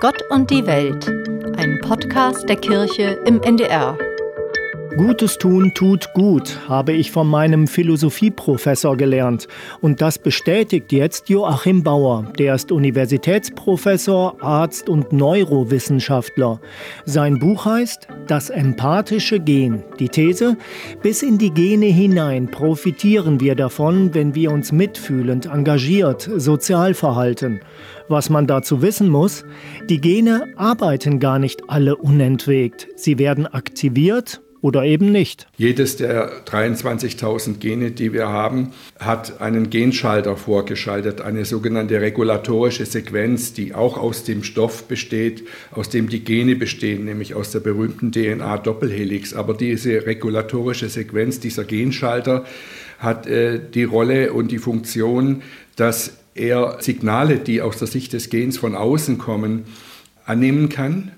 Gott 0.00 0.22
und 0.30 0.50
die 0.50 0.66
Welt, 0.66 1.06
ein 1.58 1.78
Podcast 1.82 2.48
der 2.48 2.56
Kirche 2.56 3.20
im 3.26 3.42
NDR. 3.42 3.98
Gutes 4.96 5.38
tun 5.38 5.72
tut 5.72 6.12
gut, 6.14 6.58
habe 6.68 6.92
ich 6.92 7.12
von 7.12 7.28
meinem 7.28 7.68
Philosophieprofessor 7.68 8.96
gelernt. 8.96 9.46
Und 9.80 10.00
das 10.00 10.18
bestätigt 10.18 10.90
jetzt 10.90 11.28
Joachim 11.28 11.84
Bauer. 11.84 12.32
Der 12.38 12.56
ist 12.56 12.72
Universitätsprofessor, 12.72 14.42
Arzt 14.42 14.88
und 14.88 15.12
Neurowissenschaftler. 15.12 16.60
Sein 17.04 17.38
Buch 17.38 17.66
heißt 17.66 18.08
Das 18.26 18.50
empathische 18.50 19.38
Gen. 19.38 19.84
Die 20.00 20.08
These, 20.08 20.56
bis 21.02 21.22
in 21.22 21.38
die 21.38 21.52
Gene 21.52 21.86
hinein 21.86 22.50
profitieren 22.50 23.38
wir 23.40 23.54
davon, 23.54 24.12
wenn 24.12 24.34
wir 24.34 24.50
uns 24.50 24.72
mitfühlend, 24.72 25.46
engagiert, 25.46 26.28
sozial 26.36 26.94
verhalten. 26.94 27.60
Was 28.08 28.28
man 28.28 28.48
dazu 28.48 28.82
wissen 28.82 29.08
muss, 29.08 29.44
die 29.88 30.00
Gene 30.00 30.52
arbeiten 30.56 31.20
gar 31.20 31.38
nicht 31.38 31.70
alle 31.70 31.94
unentwegt. 31.96 32.88
Sie 32.96 33.18
werden 33.20 33.46
aktiviert 33.46 34.40
oder 34.62 34.84
eben 34.84 35.10
nicht. 35.10 35.46
Jedes 35.56 35.96
der 35.96 36.44
23.000 36.44 37.58
Gene, 37.58 37.90
die 37.90 38.12
wir 38.12 38.28
haben, 38.28 38.72
hat 38.98 39.40
einen 39.40 39.70
Genschalter 39.70 40.36
vorgeschaltet, 40.36 41.20
eine 41.20 41.44
sogenannte 41.44 42.00
regulatorische 42.00 42.84
Sequenz, 42.86 43.52
die 43.52 43.74
auch 43.74 43.96
aus 43.96 44.24
dem 44.24 44.42
Stoff 44.42 44.84
besteht, 44.84 45.44
aus 45.70 45.88
dem 45.88 46.08
die 46.08 46.24
Gene 46.24 46.56
bestehen, 46.56 47.04
nämlich 47.04 47.34
aus 47.34 47.50
der 47.50 47.60
berühmten 47.60 48.12
DNA-Doppelhelix. 48.12 49.34
Aber 49.34 49.54
diese 49.54 50.06
regulatorische 50.06 50.88
Sequenz, 50.88 51.40
dieser 51.40 51.64
Genschalter, 51.64 52.44
hat 52.98 53.26
äh, 53.26 53.60
die 53.72 53.84
Rolle 53.84 54.32
und 54.32 54.50
die 54.50 54.58
Funktion, 54.58 55.42
dass 55.76 56.18
er 56.34 56.76
Signale, 56.80 57.38
die 57.38 57.62
aus 57.62 57.78
der 57.78 57.88
Sicht 57.88 58.12
des 58.12 58.28
Gens 58.28 58.58
von 58.58 58.74
außen 58.74 59.18
kommen, 59.18 59.64
annehmen 60.26 60.68
kann, 60.68 61.12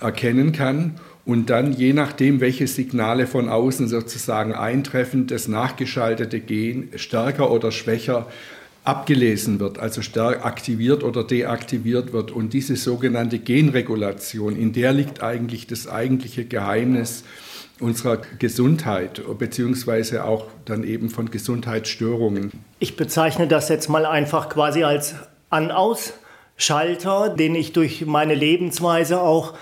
erkennen 0.00 0.52
kann 0.52 0.94
und 1.26 1.48
dann 1.48 1.72
je 1.72 1.92
nachdem, 1.92 2.40
welche 2.40 2.66
Signale 2.66 3.26
von 3.26 3.48
außen 3.48 3.88
sozusagen 3.88 4.54
eintreffen, 4.54 5.26
das 5.26 5.48
nachgeschaltete 5.48 6.40
Gen 6.40 6.90
stärker 6.96 7.50
oder 7.50 7.72
schwächer 7.72 8.26
abgelesen 8.84 9.60
wird, 9.60 9.78
also 9.78 10.02
stark 10.02 10.44
aktiviert 10.44 11.02
oder 11.02 11.24
deaktiviert 11.24 12.12
wird. 12.12 12.30
Und 12.30 12.52
diese 12.52 12.76
sogenannte 12.76 13.38
Genregulation, 13.38 14.56
in 14.56 14.74
der 14.74 14.92
liegt 14.92 15.22
eigentlich 15.22 15.66
das 15.66 15.88
eigentliche 15.88 16.44
Geheimnis 16.44 17.24
unserer 17.80 18.18
Gesundheit, 18.38 19.22
beziehungsweise 19.38 20.24
auch 20.24 20.46
dann 20.66 20.84
eben 20.84 21.08
von 21.08 21.30
Gesundheitsstörungen. 21.30 22.52
Ich 22.78 22.96
bezeichne 22.96 23.48
das 23.48 23.70
jetzt 23.70 23.88
mal 23.88 24.04
einfach 24.04 24.50
quasi 24.50 24.84
als 24.84 25.14
An-Aus-Schalter, 25.48 27.30
den 27.30 27.54
ich 27.54 27.72
durch 27.72 28.04
meine 28.04 28.34
Lebensweise 28.34 29.20
auch 29.20 29.54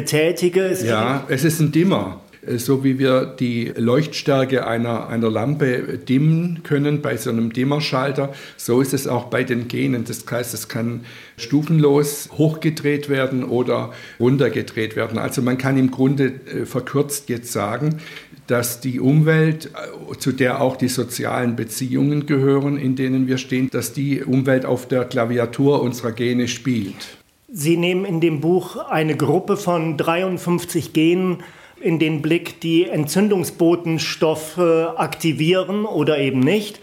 betätige. 0.00 0.60
Es 0.60 0.82
ja, 0.82 1.24
es 1.28 1.44
ist 1.44 1.60
ein 1.60 1.72
Dimmer. 1.72 2.20
So 2.56 2.82
wie 2.82 2.98
wir 2.98 3.26
die 3.26 3.72
Leuchtstärke 3.76 4.66
einer, 4.66 5.08
einer 5.08 5.28
Lampe 5.28 5.98
dimmen 5.98 6.60
können 6.62 7.02
bei 7.02 7.16
so 7.16 7.28
einem 7.30 7.52
Dimmerschalter, 7.52 8.32
so 8.56 8.80
ist 8.80 8.94
es 8.94 9.06
auch 9.06 9.24
bei 9.24 9.42
den 9.42 9.68
Genen. 9.68 10.04
Das 10.04 10.24
heißt, 10.30 10.54
es 10.54 10.68
kann 10.68 11.04
stufenlos 11.36 12.30
hochgedreht 12.38 13.10
werden 13.10 13.44
oder 13.44 13.90
runtergedreht 14.18 14.96
werden. 14.96 15.18
Also 15.18 15.42
man 15.42 15.58
kann 15.58 15.76
im 15.76 15.90
Grunde 15.90 16.26
äh, 16.26 16.64
verkürzt 16.64 17.28
jetzt 17.28 17.52
sagen, 17.52 17.98
dass 18.46 18.80
die 18.80 18.98
Umwelt, 19.00 19.66
äh, 19.66 20.18
zu 20.18 20.32
der 20.32 20.62
auch 20.62 20.76
die 20.76 20.88
sozialen 20.88 21.54
Beziehungen 21.54 22.24
gehören, 22.24 22.78
in 22.78 22.96
denen 22.96 23.26
wir 23.26 23.36
stehen, 23.36 23.68
dass 23.68 23.92
die 23.92 24.22
Umwelt 24.22 24.64
auf 24.64 24.88
der 24.88 25.04
Klaviatur 25.04 25.82
unserer 25.82 26.12
Gene 26.12 26.48
spielt. 26.48 27.17
Sie 27.50 27.78
nehmen 27.78 28.04
in 28.04 28.20
dem 28.20 28.40
Buch 28.40 28.76
eine 28.76 29.16
Gruppe 29.16 29.56
von 29.56 29.96
53 29.96 30.92
Genen 30.92 31.38
in 31.80 31.98
den 31.98 32.20
Blick, 32.20 32.60
die 32.60 32.84
Entzündungsbotenstoffe 32.84 34.58
aktivieren 34.58 35.86
oder 35.86 36.18
eben 36.18 36.40
nicht. 36.40 36.78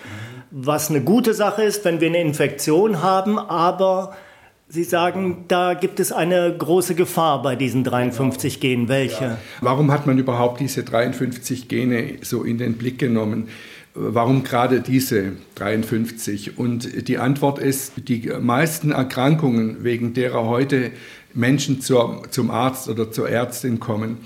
Was 0.49 0.89
eine 0.89 1.01
gute 1.01 1.35
Sache 1.35 1.61
ist, 1.61 1.85
wenn 1.85 2.01
wir 2.01 2.07
eine 2.07 2.19
Infektion 2.19 3.03
haben, 3.03 3.37
aber 3.37 4.15
Sie 4.67 4.83
sagen, 4.83 5.45
da 5.47 5.75
gibt 5.75 5.99
es 5.99 6.11
eine 6.11 6.51
große 6.57 6.95
Gefahr 6.95 7.43
bei 7.43 7.55
diesen 7.55 7.83
53 7.83 8.59
Genen. 8.59 8.87
Welche? 8.87 9.23
Ja. 9.23 9.37
Warum 9.61 9.91
hat 9.91 10.07
man 10.07 10.17
überhaupt 10.17 10.59
diese 10.59 10.83
53 10.83 11.67
Gene 11.67 12.17
so 12.23 12.43
in 12.43 12.57
den 12.57 12.73
Blick 12.73 12.97
genommen? 12.97 13.49
Warum 13.97 14.43
gerade 14.43 14.81
diese 14.81 15.31
53? 15.55 16.59
Und 16.59 17.07
die 17.07 17.17
Antwort 17.17 17.59
ist, 17.59 17.93
die 17.95 18.29
meisten 18.41 18.91
Erkrankungen, 18.91 19.85
wegen 19.85 20.13
derer 20.13 20.45
heute 20.47 20.91
Menschen 21.33 21.79
zur, 21.79 22.23
zum 22.29 22.51
Arzt 22.51 22.89
oder 22.89 23.09
zur 23.09 23.29
Ärztin 23.29 23.79
kommen, 23.79 24.17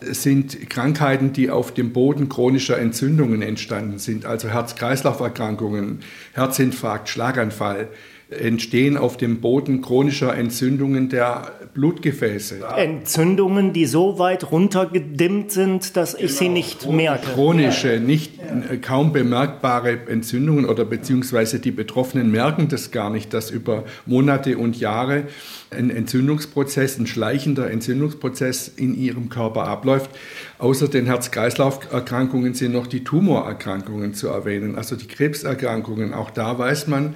sind 0.00 0.68
Krankheiten, 0.68 1.32
die 1.32 1.48
auf 1.48 1.72
dem 1.72 1.94
Boden 1.94 2.28
chronischer 2.28 2.78
Entzündungen 2.78 3.40
entstanden 3.40 3.98
sind, 3.98 4.26
also 4.26 4.48
Herz-Kreislauf-Erkrankungen, 4.48 6.00
Herzinfarkt, 6.34 7.08
Schlaganfall, 7.08 7.88
entstehen 8.30 8.96
auf 8.96 9.16
dem 9.16 9.40
Boden 9.40 9.82
chronischer 9.82 10.34
Entzündungen 10.34 11.08
der 11.08 11.52
Blutgefäße. 11.74 12.60
Entzündungen, 12.76 13.72
die 13.72 13.84
so 13.84 14.18
weit 14.18 14.50
runtergedimmt 14.50 15.50
sind, 15.50 15.96
dass 15.96 16.14
genau. 16.14 16.24
ich 16.24 16.34
sie 16.34 16.48
nicht 16.48 16.88
merke. 16.88 17.32
Chronische, 17.32 18.00
nicht 18.00 18.38
ja. 18.38 18.76
kaum 18.76 19.12
bemerkbare 19.12 20.06
Entzündungen 20.08 20.64
oder 20.64 20.84
beziehungsweise 20.84 21.58
die 21.58 21.70
Betroffenen 21.70 22.30
merken 22.30 22.68
das 22.68 22.90
gar 22.90 23.10
nicht, 23.10 23.34
dass 23.34 23.50
über 23.50 23.84
Monate 24.06 24.56
und 24.56 24.78
Jahre 24.78 25.24
ein 25.70 25.90
Entzündungsprozess, 25.90 26.98
ein 26.98 27.06
schleichender 27.06 27.70
Entzündungsprozess 27.70 28.68
in 28.68 28.96
ihrem 28.96 29.28
Körper 29.28 29.64
abläuft. 29.64 30.10
Außer 30.58 30.88
den 30.88 31.06
Herz-Kreislauf-Erkrankungen 31.06 32.54
sind 32.54 32.72
noch 32.72 32.86
die 32.86 33.04
Tumorerkrankungen 33.04 34.14
zu 34.14 34.28
erwähnen, 34.28 34.76
also 34.76 34.96
die 34.96 35.08
Krebserkrankungen. 35.08 36.14
Auch 36.14 36.30
da 36.30 36.56
weiß 36.56 36.86
man, 36.86 37.14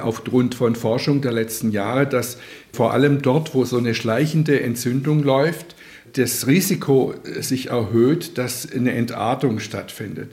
aufgrund 0.00 0.54
von 0.54 0.74
Forschung 0.74 1.20
der 1.20 1.32
letzten 1.32 1.70
Jahre, 1.70 2.06
dass 2.06 2.38
vor 2.72 2.92
allem 2.92 3.22
dort, 3.22 3.54
wo 3.54 3.64
so 3.64 3.78
eine 3.78 3.94
schleichende 3.94 4.60
Entzündung 4.60 5.22
läuft, 5.22 5.76
das 6.14 6.46
Risiko 6.46 7.14
sich 7.40 7.70
erhöht, 7.70 8.38
dass 8.38 8.70
eine 8.70 8.92
Entartung 8.92 9.58
stattfindet. 9.60 10.30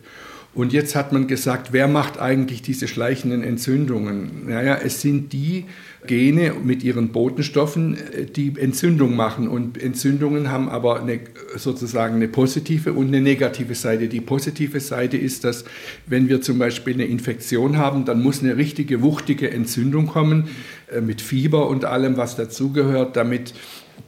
Und 0.54 0.74
jetzt 0.74 0.98
hat 0.98 1.14
man 1.14 1.28
gesagt, 1.28 1.72
wer 1.72 1.88
macht 1.88 2.20
eigentlich 2.20 2.62
diese 2.62 2.90
schleichenden 2.90 3.42
Entzündungen? 3.42 4.48
Naja, 4.50 4.78
es 4.84 5.00
sind 5.00 5.32
die 5.32 5.64
Gene 6.06 6.54
mit 6.62 6.84
ihren 6.84 7.14
Botenstoffen, 7.14 7.98
die 8.36 8.54
Entzündung 8.60 9.16
machen. 9.16 9.48
Und 9.48 9.82
Entzündungen 9.82 10.52
haben 10.52 10.68
aber 10.68 11.00
eine, 11.00 11.22
sozusagen 11.56 12.16
eine 12.16 12.28
positive 12.28 12.92
und 12.92 13.08
eine 13.08 13.22
negative 13.22 13.76
Seite. 13.76 14.10
Die 14.10 14.20
positive 14.20 14.82
Seite 14.82 15.16
ist, 15.16 15.46
dass 15.46 15.64
wenn 16.08 16.28
wir 16.28 16.42
zum 16.42 16.60
Beispiel 16.60 16.96
eine 16.96 17.06
Infektion 17.06 17.78
haben, 17.78 18.04
dann 18.04 18.22
muss 18.22 18.44
eine 18.44 18.58
richtige, 18.58 19.02
wuchtige 19.02 19.52
Entzündung 19.52 20.08
kommen 20.08 20.50
äh, 20.92 21.00
mit 21.00 21.22
Fieber 21.22 21.70
und 21.70 21.86
allem, 21.86 22.18
was 22.18 22.36
dazugehört, 22.36 23.16
damit 23.16 23.54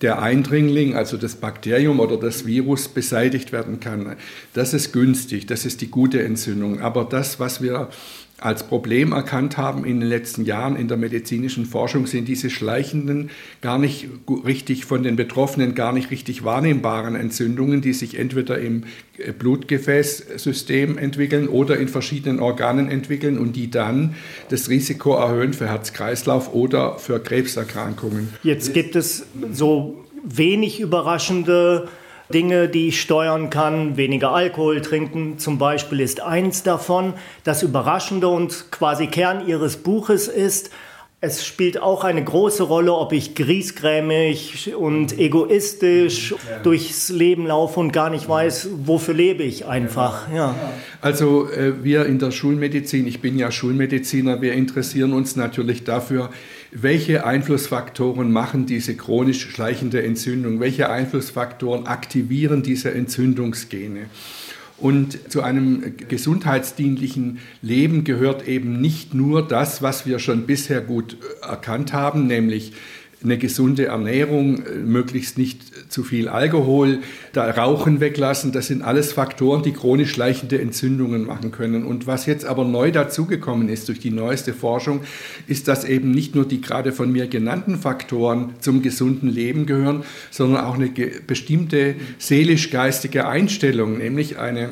der 0.02 0.22
Eindringling, 0.22 0.96
also 0.96 1.18
das 1.18 1.36
Bakterium 1.36 2.00
oder 2.00 2.18
das 2.18 2.46
Virus, 2.46 2.88
beseitigt 2.88 3.52
werden 3.52 3.80
kann. 3.80 4.16
Das 4.54 4.74
ist 4.74 4.94
günstig, 4.94 5.46
das 5.46 5.66
ist 5.66 5.82
die 5.82 5.90
gute 5.90 6.24
Entzündung. 6.24 6.80
Aber 6.82 7.06
das, 7.06 7.40
was 7.40 7.62
wir 7.62 7.90
als 8.44 8.64
Problem 8.64 9.14
erkannt 9.14 9.58
haben 9.58 9.86
in 9.86 10.02
den 10.02 10.10
letzten 10.10 10.44
Jahren 10.44 10.76
in 10.76 10.90
der 10.90 10.98
medizinischen 10.98 11.66
Forschung, 11.66 12.08
sind 12.08 12.28
diese 12.28 12.50
schleichenden, 12.50 13.30
gar 13.62 13.78
nicht 13.78 14.10
richtig 14.46 14.84
von 14.84 15.02
den 15.02 15.16
Betroffenen 15.16 15.76
gar 15.76 15.94
nicht 15.94 16.12
richtig 16.12 16.44
wahrnehmbaren 16.44 17.16
Entzündungen, 17.16 17.80
die 17.80 17.94
sich 17.94 18.20
entweder 18.20 18.58
im 18.60 18.84
Blutgefäßsystem 19.40 20.98
entwickeln 20.98 21.48
oder 21.48 21.78
in 21.78 21.88
verschiedenen 21.88 22.42
Organen 22.42 22.90
entwickeln 22.90 23.38
und 23.38 23.56
die 23.56 23.72
dann 23.72 24.16
das 24.50 24.68
Risiko 24.68 25.14
erhöhen 25.14 25.54
für 25.54 25.68
Herz-Kreislauf 25.68 26.54
oder 26.54 27.00
für 27.00 27.22
Krebserkrankungen. 27.22 28.28
Jetzt 28.44 28.74
gibt 28.74 28.98
es 28.98 29.26
so 29.54 30.04
wenig 30.26 30.82
überraschende 30.82 31.88
Dinge, 32.30 32.70
die 32.70 32.90
ich 32.90 33.02
steuern 33.02 33.50
kann. 33.50 33.98
Weniger 33.98 34.32
Alkohol 34.32 34.82
trinken 34.82 35.38
zum 35.40 35.58
Beispiel 35.58 36.00
ist 36.00 36.22
eins 36.22 36.64
davon. 36.64 37.14
Das 37.44 37.64
Überraschende 37.64 38.28
und 38.28 38.72
quasi 38.72 39.08
Kern 39.08 39.48
Ihres 39.48 39.78
Buches 39.78 40.28
ist, 40.28 40.72
es 41.26 41.46
spielt 41.46 41.82
auch 41.82 42.04
eine 42.04 42.22
große 42.22 42.64
Rolle, 42.64 42.94
ob 42.94 43.14
ich 43.14 43.34
griesgrämig 43.34 44.76
und 44.76 45.18
egoistisch 45.18 46.32
ja. 46.32 46.60
durchs 46.64 47.08
Leben 47.08 47.48
laufe 47.48 47.80
und 47.80 47.94
gar 47.94 48.10
nicht 48.10 48.28
weiß, 48.28 48.68
wofür 48.84 49.14
lebe 49.14 49.42
ich 49.44 49.66
einfach. 49.66 50.28
Ja. 50.36 50.54
Also 51.00 51.50
äh, 51.50 51.82
wir 51.82 52.08
in 52.08 52.20
der 52.20 52.32
Schulmedizin, 52.32 53.08
ich 53.08 53.22
bin 53.22 53.40
ja 53.40 53.52
Schulmediziner, 53.52 54.42
wir 54.42 54.52
interessieren 54.52 55.14
uns 55.14 55.38
natürlich 55.38 55.86
dafür, 55.86 56.30
welche 56.74 57.26
Einflussfaktoren 57.26 58.32
machen 58.32 58.66
diese 58.66 58.96
chronisch 58.96 59.50
schleichende 59.50 60.04
Entzündung, 60.04 60.60
welche 60.60 60.90
Einflussfaktoren 60.90 61.86
aktivieren 61.86 62.64
diese 62.64 62.92
Entzündungsgene. 62.94 64.06
Und 64.78 65.32
zu 65.32 65.44
einem 65.44 65.94
gesundheitsdienlichen 66.10 67.40
Leben 67.62 68.04
gehört 68.04 68.48
eben 68.48 68.82
nicht 68.82 69.14
nur 69.14 69.48
das, 69.48 69.82
was 69.82 70.06
wir 70.06 70.20
schon 70.20 70.46
bisher 70.48 70.82
gut 70.82 71.18
erkannt 71.42 71.94
haben, 71.94 72.28
nämlich 72.28 72.74
eine 73.24 73.38
gesunde 73.38 73.86
Ernährung, 73.86 74.64
äh, 74.66 74.76
möglichst 74.76 75.38
nicht 75.38 75.92
zu 75.92 76.04
viel 76.04 76.28
Alkohol, 76.28 77.00
da 77.32 77.50
Rauchen 77.50 78.00
weglassen. 78.00 78.52
Das 78.52 78.68
sind 78.68 78.82
alles 78.82 79.14
Faktoren, 79.14 79.64
die 79.64 79.72
chronisch 79.72 80.12
schleichende 80.12 80.60
Entzündungen 80.60 81.26
machen 81.26 81.52
können. 81.52 81.86
Und 81.86 82.08
was 82.08 82.26
jetzt 82.26 82.46
aber 82.46 82.66
neu 82.66 82.92
dazugekommen 82.92 83.70
ist 83.70 83.88
durch 83.88 84.00
die 84.00 84.12
neueste 84.12 84.54
Forschung, 84.54 85.02
ist, 85.48 85.68
dass 85.68 85.86
eben 85.86 86.12
nicht 86.12 86.36
nur 86.36 86.46
die 86.46 86.62
gerade 86.62 86.92
von 86.92 87.12
mir 87.12 87.28
genannten 87.28 87.78
Faktoren 87.78 88.56
zum 88.60 88.82
gesunden 88.82 89.30
Leben 89.30 89.66
gehören, 89.66 90.04
sondern 90.32 90.66
auch 90.66 90.76
eine 90.76 90.90
bestimmte 90.90 91.96
seelisch-geistige 92.18 93.28
Einstellung, 93.28 93.98
nämlich 93.98 94.38
eine 94.38 94.70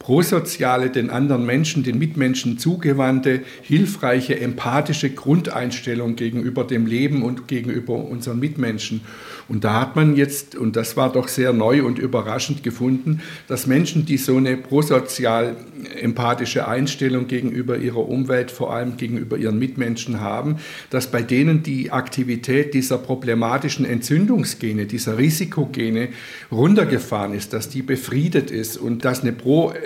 prosoziale, 0.00 0.88
den 0.88 1.10
anderen 1.10 1.44
Menschen, 1.44 1.84
den 1.84 1.98
Mitmenschen 1.98 2.58
zugewandte, 2.58 3.42
hilfreiche, 3.62 4.40
empathische 4.40 5.10
Grundeinstellung 5.10 6.16
gegenüber 6.16 6.64
dem 6.64 6.86
Leben 6.86 7.22
und 7.22 7.46
gegenüber 7.46 7.94
unseren 7.94 8.40
Mitmenschen. 8.40 9.02
Und 9.46 9.64
da 9.64 9.80
hat 9.80 9.96
man 9.96 10.16
jetzt, 10.16 10.54
und 10.54 10.76
das 10.76 10.96
war 10.96 11.12
doch 11.12 11.28
sehr 11.28 11.52
neu 11.52 11.84
und 11.84 11.98
überraschend 11.98 12.62
gefunden, 12.62 13.20
dass 13.46 13.66
Menschen, 13.66 14.06
die 14.06 14.16
so 14.16 14.36
eine 14.36 14.56
prosozial 14.56 15.56
empathische 16.00 16.66
Einstellung 16.66 17.26
gegenüber 17.26 17.76
ihrer 17.76 18.08
Umwelt, 18.08 18.50
vor 18.50 18.72
allem 18.72 18.96
gegenüber 18.96 19.36
ihren 19.36 19.58
Mitmenschen 19.58 20.20
haben, 20.20 20.56
dass 20.88 21.10
bei 21.10 21.20
denen 21.22 21.62
die 21.62 21.90
Aktivität 21.90 22.72
dieser 22.72 22.96
problematischen 22.96 23.84
Entzündungsgene, 23.84 24.86
dieser 24.86 25.18
Risikogene 25.18 26.08
runtergefahren 26.50 27.34
ist, 27.34 27.52
dass 27.52 27.68
die 27.68 27.82
befriedet 27.82 28.50
ist 28.50 28.78
und 28.78 29.04
dass 29.04 29.22
eine 29.22 29.32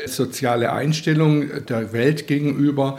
prosoziale 0.04 0.72
Einstellung 0.72 1.46
der 1.66 1.92
Welt 1.92 2.26
gegenüber 2.26 2.98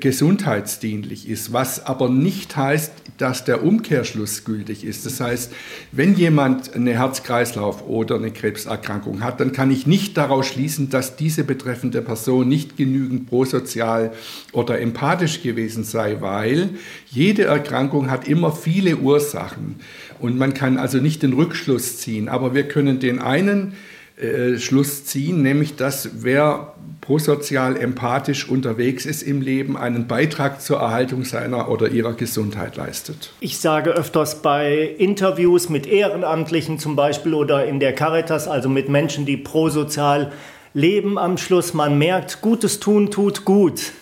gesundheitsdienlich 0.00 1.28
ist, 1.28 1.52
was 1.52 1.86
aber 1.86 2.08
nicht 2.10 2.56
heißt, 2.56 2.92
dass 3.16 3.44
der 3.44 3.64
Umkehrschluss 3.64 4.44
gültig 4.44 4.84
ist. 4.84 5.06
Das 5.06 5.20
heißt, 5.20 5.52
wenn 5.92 6.14
jemand 6.14 6.74
eine 6.74 6.92
Herz-Kreislauf- 6.92 7.86
oder 7.86 8.16
eine 8.16 8.30
Krebserkrankung 8.30 9.22
hat, 9.22 9.40
dann 9.40 9.52
kann 9.52 9.70
ich 9.70 9.86
nicht 9.86 10.16
daraus 10.16 10.46
schließen, 10.46 10.90
dass 10.90 11.16
diese 11.16 11.44
betreffende 11.44 12.02
Person 12.02 12.48
nicht 12.48 12.76
genügend 12.76 13.28
prosozial 13.28 14.12
oder 14.52 14.80
empathisch 14.80 15.42
gewesen 15.42 15.84
sei, 15.84 16.18
weil 16.20 16.70
jede 17.08 17.44
Erkrankung 17.44 18.10
hat 18.10 18.28
immer 18.28 18.52
viele 18.52 18.96
Ursachen 18.98 19.76
und 20.20 20.38
man 20.38 20.52
kann 20.52 20.76
also 20.76 20.98
nicht 20.98 21.22
den 21.22 21.32
Rückschluss 21.32 21.98
ziehen, 21.98 22.28
aber 22.28 22.54
wir 22.54 22.68
können 22.68 23.00
den 23.00 23.18
einen 23.18 23.74
äh, 24.16 24.58
Schluss 24.58 25.04
ziehen, 25.04 25.42
nämlich 25.42 25.76
dass 25.76 26.10
wer 26.22 26.74
prosozial 27.00 27.76
empathisch 27.76 28.48
unterwegs 28.48 29.06
ist 29.06 29.22
im 29.22 29.42
Leben, 29.42 29.76
einen 29.76 30.06
Beitrag 30.06 30.62
zur 30.62 30.78
Erhaltung 30.78 31.24
seiner 31.24 31.68
oder 31.68 31.88
ihrer 31.88 32.12
Gesundheit 32.14 32.76
leistet. 32.76 33.32
Ich 33.40 33.58
sage 33.58 33.90
öfters 33.90 34.40
bei 34.40 34.94
Interviews 34.98 35.68
mit 35.68 35.86
Ehrenamtlichen 35.86 36.78
zum 36.78 36.94
Beispiel 36.94 37.34
oder 37.34 37.66
in 37.66 37.80
der 37.80 37.94
Caritas, 37.94 38.46
also 38.46 38.68
mit 38.68 38.88
Menschen, 38.88 39.26
die 39.26 39.36
prosozial 39.36 40.32
leben 40.74 41.18
am 41.18 41.38
Schluss, 41.38 41.74
man 41.74 41.98
merkt, 41.98 42.40
Gutes 42.40 42.80
tun 42.80 43.10
tut 43.10 43.44
gut 43.44 43.92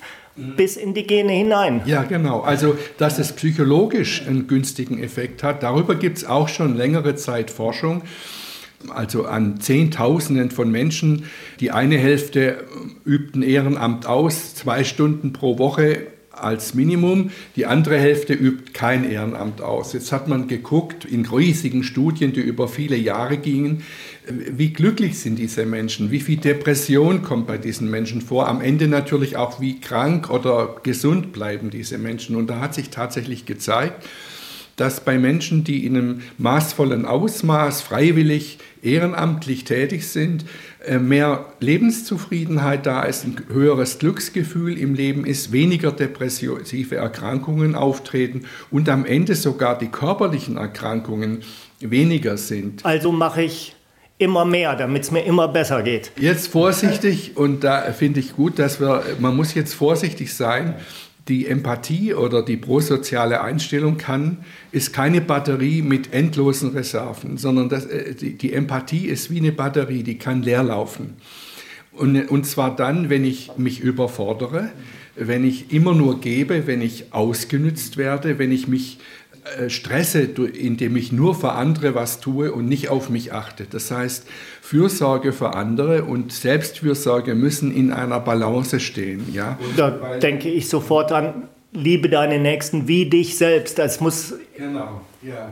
bis 0.56 0.76
in 0.76 0.94
die 0.94 1.06
Gene 1.06 1.32
hinein. 1.32 1.82
Ja, 1.84 2.04
genau. 2.04 2.40
Also, 2.40 2.76
dass 2.98 3.18
es 3.18 3.32
psychologisch 3.32 4.22
einen 4.26 4.46
günstigen 4.46 5.02
Effekt 5.02 5.42
hat, 5.42 5.62
darüber 5.62 5.96
gibt 5.96 6.18
es 6.18 6.24
auch 6.24 6.48
schon 6.48 6.76
längere 6.76 7.14
Zeit 7.16 7.50
Forschung 7.50 8.02
also 8.88 9.26
an 9.26 9.60
Zehntausenden 9.60 10.50
von 10.50 10.70
Menschen. 10.70 11.24
Die 11.60 11.70
eine 11.70 11.98
Hälfte 11.98 12.64
übt 13.04 13.38
ein 13.38 13.42
Ehrenamt 13.42 14.06
aus, 14.06 14.54
zwei 14.54 14.84
Stunden 14.84 15.32
pro 15.32 15.58
Woche 15.58 16.06
als 16.32 16.74
Minimum. 16.74 17.30
Die 17.56 17.66
andere 17.66 17.98
Hälfte 17.98 18.32
übt 18.32 18.72
kein 18.72 19.08
Ehrenamt 19.08 19.60
aus. 19.60 19.92
Jetzt 19.92 20.12
hat 20.12 20.28
man 20.28 20.48
geguckt 20.48 21.04
in 21.04 21.26
riesigen 21.26 21.82
Studien, 21.82 22.32
die 22.32 22.40
über 22.40 22.68
viele 22.68 22.96
Jahre 22.96 23.36
gingen, 23.36 23.82
wie 24.26 24.72
glücklich 24.72 25.18
sind 25.18 25.38
diese 25.38 25.66
Menschen, 25.66 26.10
wie 26.10 26.20
viel 26.20 26.36
Depression 26.36 27.22
kommt 27.22 27.46
bei 27.46 27.58
diesen 27.58 27.90
Menschen 27.90 28.20
vor. 28.20 28.48
Am 28.48 28.60
Ende 28.60 28.86
natürlich 28.86 29.36
auch, 29.36 29.60
wie 29.60 29.80
krank 29.80 30.30
oder 30.30 30.76
gesund 30.82 31.32
bleiben 31.32 31.70
diese 31.70 31.98
Menschen. 31.98 32.36
Und 32.36 32.48
da 32.48 32.60
hat 32.60 32.74
sich 32.74 32.90
tatsächlich 32.90 33.44
gezeigt, 33.44 34.06
dass 34.80 35.00
bei 35.00 35.18
Menschen, 35.18 35.62
die 35.62 35.84
in 35.84 35.94
einem 35.94 36.22
maßvollen 36.38 37.04
Ausmaß 37.04 37.82
freiwillig 37.82 38.58
ehrenamtlich 38.80 39.64
tätig 39.64 40.08
sind, 40.08 40.46
äh, 40.86 40.98
mehr 40.98 41.44
Lebenszufriedenheit 41.60 42.86
da 42.86 43.02
ist, 43.02 43.24
ein 43.24 43.36
höheres 43.52 43.98
Glücksgefühl 43.98 44.78
im 44.78 44.94
Leben 44.94 45.26
ist, 45.26 45.52
weniger 45.52 45.92
depressive 45.92 46.96
Erkrankungen 46.96 47.74
auftreten 47.74 48.46
und 48.70 48.88
am 48.88 49.04
Ende 49.04 49.34
sogar 49.34 49.76
die 49.76 49.88
körperlichen 49.88 50.56
Erkrankungen 50.56 51.42
weniger 51.80 52.38
sind. 52.38 52.86
Also 52.86 53.12
mache 53.12 53.42
ich 53.42 53.76
immer 54.16 54.46
mehr, 54.46 54.76
damit 54.76 55.02
es 55.02 55.10
mir 55.10 55.24
immer 55.24 55.48
besser 55.48 55.82
geht. 55.82 56.10
Jetzt 56.18 56.48
vorsichtig 56.48 57.36
und 57.36 57.64
da 57.64 57.82
finde 57.92 58.20
ich 58.20 58.34
gut, 58.34 58.58
dass 58.58 58.80
wir, 58.80 59.02
man 59.18 59.36
muss 59.36 59.52
jetzt 59.52 59.74
vorsichtig 59.74 60.34
sein, 60.34 60.74
die 61.30 61.46
Empathie 61.46 62.12
oder 62.12 62.42
die 62.42 62.56
prosoziale 62.56 63.40
Einstellung 63.40 63.96
kann, 63.96 64.38
ist 64.72 64.92
keine 64.92 65.20
Batterie 65.20 65.80
mit 65.80 66.12
endlosen 66.12 66.70
Reserven, 66.70 67.38
sondern 67.38 67.68
das, 67.68 67.86
äh, 67.86 68.14
die, 68.14 68.52
Empathie 68.52 69.06
ist 69.06 69.30
wie 69.30 69.38
eine 69.38 69.52
Batterie, 69.52 70.02
die 70.02 70.18
kann 70.18 70.42
leer 70.42 70.64
laufen. 70.64 71.14
Und, 71.92 72.28
und 72.28 72.46
zwar 72.46 72.74
dann, 72.74 73.10
wenn 73.10 73.24
ich 73.24 73.52
mich 73.56 73.80
überfordere, 73.80 74.70
wenn 75.14 75.44
ich 75.44 75.72
immer 75.72 75.94
nur 75.94 76.20
gebe, 76.20 76.66
wenn 76.66 76.82
ich 76.82 77.12
ausgenützt 77.12 77.96
werde, 77.96 78.38
wenn 78.38 78.50
ich 78.50 78.66
mich 78.66 78.98
stresse, 79.68 80.22
indem 80.22 80.96
ich 80.96 81.12
nur 81.12 81.34
für 81.34 81.52
andere 81.52 81.94
was 81.94 82.20
tue 82.20 82.52
und 82.52 82.66
nicht 82.66 82.88
auf 82.88 83.10
mich 83.10 83.32
achte. 83.32 83.66
Das 83.70 83.90
heißt, 83.90 84.26
Fürsorge 84.60 85.32
für 85.32 85.54
andere 85.54 86.04
und 86.04 86.32
Selbstfürsorge 86.32 87.34
müssen 87.34 87.74
in 87.74 87.92
einer 87.92 88.20
Balance 88.20 88.80
stehen. 88.80 89.32
Ja? 89.32 89.58
Da 89.76 90.18
denke 90.18 90.48
ich 90.48 90.68
sofort 90.68 91.12
an, 91.12 91.48
liebe 91.72 92.08
deine 92.08 92.38
Nächsten 92.38 92.88
wie 92.88 93.06
dich 93.06 93.36
selbst. 93.36 93.78
Das 93.78 94.00
muss 94.00 94.34
genau 94.56 95.02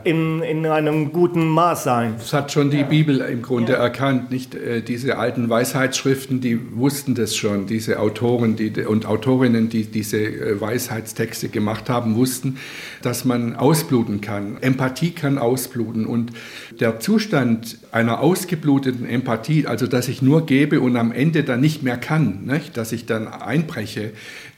in, 0.03 0.41
in 0.41 0.65
einem 0.65 1.11
guten 1.11 1.47
Maß 1.47 1.83
sein. 1.83 2.15
Das 2.17 2.33
hat 2.33 2.51
schon 2.51 2.71
die 2.71 2.83
Bibel 2.83 3.19
im 3.19 3.43
Grunde 3.43 3.73
ja. 3.73 3.77
erkannt. 3.79 4.31
Nicht 4.31 4.55
äh, 4.55 4.81
diese 4.81 5.19
alten 5.19 5.47
Weisheitsschriften, 5.47 6.41
die 6.41 6.75
wussten 6.75 7.13
das 7.13 7.35
schon. 7.35 7.67
Diese 7.67 7.99
Autoren 7.99 8.55
die, 8.55 8.71
und 8.83 9.05
Autorinnen, 9.05 9.69
die 9.69 9.85
diese 9.85 10.17
äh, 10.17 10.59
Weisheitstexte 10.59 11.49
gemacht 11.49 11.87
haben, 11.87 12.15
wussten, 12.15 12.57
dass 13.03 13.25
man 13.25 13.55
ausbluten 13.55 14.21
kann. 14.21 14.57
Empathie 14.61 15.11
kann 15.11 15.37
ausbluten. 15.37 16.07
Und 16.07 16.31
der 16.79 16.99
Zustand 16.99 17.77
einer 17.91 18.21
ausgebluteten 18.21 19.07
Empathie, 19.07 19.67
also 19.67 19.85
dass 19.85 20.07
ich 20.07 20.23
nur 20.23 20.47
gebe 20.47 20.81
und 20.81 20.97
am 20.97 21.11
Ende 21.11 21.43
dann 21.43 21.61
nicht 21.61 21.83
mehr 21.83 21.97
kann, 21.97 22.45
nicht? 22.45 22.75
dass 22.75 22.91
ich 22.91 23.05
dann 23.05 23.27
einbreche, 23.27 24.13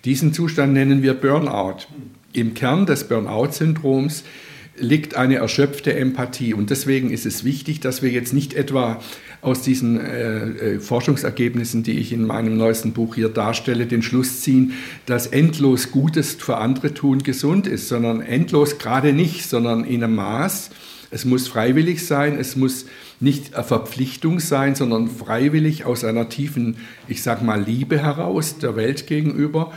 diesen 0.06 0.34
Zustand 0.34 0.74
nennen 0.74 1.04
wir 1.04 1.14
Burnout. 1.14 1.88
Im 2.34 2.54
Kern 2.54 2.86
des 2.86 3.08
Burnout-Syndroms 3.08 4.24
liegt 4.78 5.16
eine 5.16 5.36
erschöpfte 5.36 5.94
Empathie. 5.96 6.54
Und 6.54 6.70
deswegen 6.70 7.12
ist 7.12 7.26
es 7.26 7.44
wichtig, 7.44 7.80
dass 7.82 8.02
wir 8.02 8.10
jetzt 8.10 8.34
nicht 8.34 8.54
etwa 8.54 9.00
aus 9.42 9.62
diesen 9.62 10.00
äh, 10.00 10.44
äh, 10.44 10.80
Forschungsergebnissen, 10.80 11.84
die 11.84 12.00
ich 12.00 12.14
in 12.14 12.26
meinem 12.26 12.58
neuesten 12.58 12.94
Buch 12.94 13.16
hier 13.16 13.30
darstelle, 13.30 13.86
den 13.86 14.02
Schluss 14.02 14.42
ziehen, 14.42 14.74
dass 15.06 15.28
endlos 15.28 15.92
Gutes 15.92 16.34
für 16.34 16.58
andere 16.58 16.94
tun 16.94 17.24
gesund 17.24 17.68
ist, 17.68 17.88
sondern 17.88 18.22
endlos 18.22 18.78
gerade 18.78 19.14
nicht, 19.14 19.48
sondern 19.48 19.84
in 19.84 20.04
einem 20.04 20.16
Maß. 20.16 20.72
Es 21.12 21.26
muss 21.26 21.48
freiwillig 21.48 22.06
sein, 22.08 22.40
es 22.40 22.56
muss 22.56 22.86
nicht 23.20 23.54
eine 23.54 23.64
Verpflichtung 23.64 24.40
sein, 24.40 24.76
sondern 24.76 25.08
freiwillig 25.08 25.86
aus 25.86 26.04
einer 26.04 26.30
tiefen, 26.30 26.78
ich 27.08 27.22
sag 27.22 27.44
mal, 27.44 27.62
Liebe 27.62 28.02
heraus 28.02 28.58
der 28.58 28.76
Welt 28.76 29.08
gegenüber. 29.08 29.72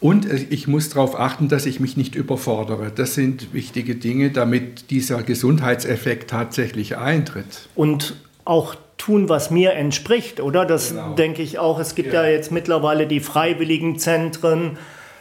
Und 0.00 0.26
ich 0.50 0.66
muss 0.66 0.88
darauf 0.88 1.18
achten, 1.18 1.48
dass 1.48 1.66
ich 1.66 1.78
mich 1.78 1.96
nicht 1.96 2.14
überfordere. 2.14 2.90
Das 2.94 3.14
sind 3.14 3.52
wichtige 3.52 3.94
Dinge, 3.94 4.30
damit 4.30 4.90
dieser 4.90 5.22
Gesundheitseffekt 5.22 6.30
tatsächlich 6.30 6.96
eintritt. 6.96 7.68
Und 7.74 8.16
auch 8.44 8.74
tun, 8.96 9.28
was 9.28 9.50
mir 9.50 9.74
entspricht, 9.74 10.40
oder? 10.40 10.64
Das 10.64 10.90
genau. 10.90 11.14
denke 11.14 11.42
ich 11.42 11.58
auch. 11.58 11.78
Es 11.78 11.94
gibt 11.94 12.12
ja. 12.12 12.24
ja 12.24 12.30
jetzt 12.30 12.50
mittlerweile 12.50 13.06
die 13.06 13.20
freiwilligen 13.20 13.98
Zentren. 13.98 14.78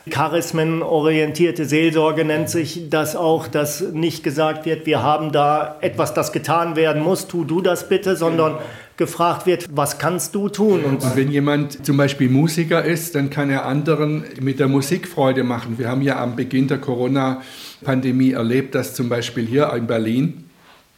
Charismenorientierte 0.10 1.66
Seelsorge 1.66 2.26
nennt 2.26 2.50
sich 2.50 2.90
das 2.90 3.16
auch, 3.16 3.48
dass 3.48 3.82
nicht 3.82 4.24
gesagt 4.24 4.66
wird, 4.66 4.86
wir 4.86 5.02
haben 5.02 5.32
da 5.32 5.78
etwas, 5.82 6.14
das 6.14 6.32
getan 6.32 6.76
werden 6.76 7.02
muss, 7.02 7.28
tu 7.28 7.44
du 7.46 7.62
das 7.62 7.88
bitte, 7.88 8.16
sondern 8.16 8.58
gefragt 8.98 9.46
wird, 9.46 9.66
was 9.72 9.98
kannst 9.98 10.36
du 10.36 10.50
tun? 10.50 10.84
Und, 10.84 11.04
und 11.04 11.16
wenn 11.16 11.32
jemand 11.32 11.86
zum 11.86 11.96
Beispiel 11.96 12.30
Musiker 12.30 12.84
ist, 12.84 13.16
dann 13.16 13.30
kann 13.30 13.50
er 13.50 13.66
anderen 13.66 14.26
mit 14.42 14.60
der 14.60 14.68
Musik 14.68 15.08
Freude 15.08 15.44
machen. 15.44 15.80
Wir 15.80 15.88
haben 15.88 16.02
ja 16.02 16.22
am 16.22 16.36
Beginn 16.36 16.68
der 16.68 16.80
Corona-Pandemie 16.80 18.32
erlebt, 18.34 18.76
dass 18.76 18.94
zum 18.94 19.08
Beispiel 19.08 19.46
hier 19.46 19.72
in 19.74 19.88
Berlin 19.88 20.49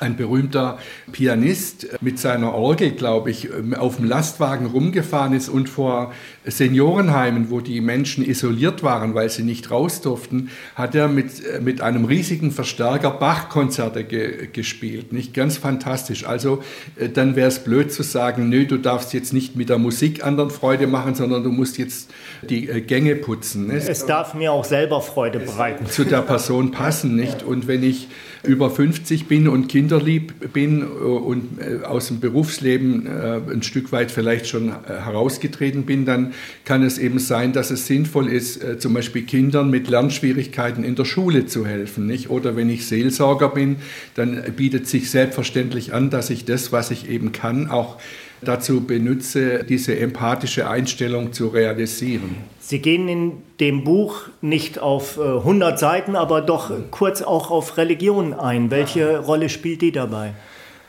ein 0.02 0.16
berühmter 0.16 0.80
Pianist 1.12 1.88
mit 2.02 2.20
seiner 2.20 2.54
Orgel, 2.54 2.92
glaube 2.92 3.32
ich, 3.32 3.50
auf 3.78 3.98
dem 3.98 4.06
Lastwagen 4.06 4.66
rumgefahren 4.66 5.34
ist 5.34 5.50
und 5.50 5.70
vor 5.70 6.12
Seniorenheimen, 6.46 7.52
wo 7.52 7.62
die 7.62 7.82
Menschen 7.82 8.28
isoliert 8.28 8.84
waren, 8.84 9.14
weil 9.14 9.30
sie 9.30 9.44
nicht 9.44 9.70
raus 9.70 10.02
durften, 10.02 10.50
hat 10.76 10.96
er 10.96 11.08
mit, 11.08 11.62
mit 11.62 11.82
einem 11.82 12.06
riesigen 12.06 12.52
Verstärker 12.52 13.12
Bach-Konzerte 13.12 14.04
ge, 14.04 14.48
gespielt. 14.52 15.14
Nicht 15.14 15.34
ganz 15.34 15.58
fantastisch. 15.58 16.26
Also 16.26 16.64
äh, 16.98 17.10
dann 17.10 17.36
wäre 17.36 17.48
es 17.48 17.64
blöd 17.64 17.94
zu 17.94 18.04
sagen, 18.04 18.50
nö, 18.50 18.66
du 18.66 18.78
darfst 18.78 19.14
jetzt 19.14 19.34
nicht 19.34 19.56
mit 19.56 19.70
der 19.70 19.78
Musik 19.78 20.26
anderen 20.26 20.50
Freude 20.50 20.88
machen, 20.88 21.16
sondern 21.16 21.44
du 21.44 21.52
musst 21.52 21.78
jetzt 21.78 22.10
die 22.42 22.70
äh, 22.70 22.82
Gänge 22.82 23.16
putzen. 23.16 23.70
Es, 23.70 23.88
es 23.88 24.06
darf 24.06 24.34
mir 24.34 24.52
auch 24.52 24.66
selber 24.66 25.02
Freude 25.02 25.40
bereiten. 25.40 25.86
Zu 25.86 26.06
der 26.06 26.22
Person 26.22 26.72
passen, 26.72 27.16
nicht? 27.16 27.44
Und 27.44 27.68
wenn 27.68 27.84
ich 27.84 28.08
über 28.44 28.70
50 28.70 29.28
bin 29.28 29.48
und 29.48 29.68
kinderlieb 29.68 30.52
bin 30.54 30.82
äh, 30.82 30.86
und 30.86 31.60
äh, 31.60 31.86
aus 31.86 32.08
dem 32.08 32.20
Berufsleben 32.20 33.06
äh, 33.06 33.40
ein 33.52 33.62
Stück 33.62 33.92
weit 33.92 34.12
vielleicht 34.12 34.48
schon 34.48 34.74
herausgetreten 34.86 35.84
bin, 35.84 36.06
dann 36.06 36.34
kann 36.66 36.84
es 36.84 36.98
eben 36.98 37.20
sein, 37.20 37.54
dass 37.54 37.72
es 37.72 37.88
sinnvoll 37.88 38.28
ist, 38.28 38.82
zum 38.82 38.94
Beispiel 38.94 39.24
Kindern 39.24 39.70
mit 39.70 39.90
Lernschwierigkeiten 39.90 40.84
in 40.84 40.96
der 40.96 41.06
Schule 41.06 41.46
zu 41.46 41.66
helfen. 41.66 42.08
Nicht? 42.08 42.30
Oder 42.30 42.56
wenn 42.56 42.70
ich 42.70 42.88
Seelsorger 42.88 43.50
bin, 43.50 43.78
dann 44.16 44.42
bietet 44.56 44.88
sich 44.88 45.10
selbstverständlich 45.10 45.94
an, 45.94 46.10
dass 46.10 46.30
ich 46.30 46.46
das, 46.46 46.72
was 46.72 46.92
ich 46.92 47.10
eben 47.10 47.32
kann, 47.32 47.70
auch 47.70 47.98
dazu 48.42 48.82
benutze, 48.82 49.64
diese 49.64 49.98
empathische 49.98 50.70
Einstellung 50.70 51.34
zu 51.34 51.48
realisieren. 51.48 52.38
Sie 52.60 52.80
gehen 52.80 53.08
in 53.08 53.34
dem 53.60 53.84
Buch 53.84 54.30
nicht 54.42 54.80
auf 54.80 55.20
100 55.20 55.74
äh, 55.74 55.78
Seiten, 55.78 56.16
aber 56.16 56.42
doch 56.42 56.72
kurz 56.92 57.22
auch 57.22 57.52
auf 57.52 57.78
Religion 57.78 58.34
ein. 58.34 58.72
Welche 58.72 59.20
Rolle 59.20 59.50
spielt 59.50 59.82
die 59.82 59.92
dabei? 59.92 60.34